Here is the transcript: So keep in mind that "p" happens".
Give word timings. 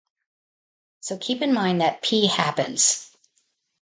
So 1.01 1.19
keep 1.19 1.43
in 1.43 1.53
mind 1.53 1.81
that 1.81 2.01
"p" 2.01 2.25
happens". 2.25 3.15